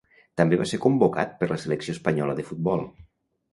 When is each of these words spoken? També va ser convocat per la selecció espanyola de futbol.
També 0.39 0.57
va 0.61 0.65
ser 0.71 0.79
convocat 0.85 1.37
per 1.43 1.51
la 1.53 1.59
selecció 1.65 1.95
espanyola 1.99 2.39
de 2.43 2.49
futbol. 2.51 2.85